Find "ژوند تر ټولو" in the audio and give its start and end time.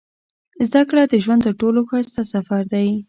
1.23-1.79